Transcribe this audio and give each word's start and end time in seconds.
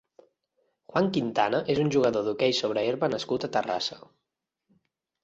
Juan 0.93 1.09
Quintana 1.17 1.59
és 1.73 1.81
un 1.83 1.91
jugador 1.95 2.25
d'hoquei 2.29 2.55
sobre 2.61 2.85
herba 2.87 3.11
nascut 3.15 3.47
a 3.47 3.51
Terrassa. 3.59 3.99